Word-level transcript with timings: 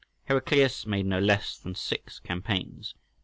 Heraclius 0.23 0.87
made 0.87 1.05
no 1.05 1.19
less 1.19 1.59
than 1.59 1.75
six 1.75 2.17
campaigns 2.19 2.95
(A. 2.97 2.99